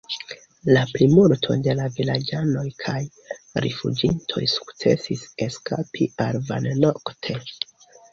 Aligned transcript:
La 0.75 0.83
plimulto 0.91 1.57
de 1.65 1.73
la 1.79 1.83
vilaĝanoj 1.97 2.63
kaj 2.83 2.95
la 3.33 3.63
rifuĝintoj 3.65 4.43
sukcesis 4.53 5.27
eskapi 5.49 6.09
al 6.27 6.41
Van 6.49 6.67
nokte. 6.87 7.37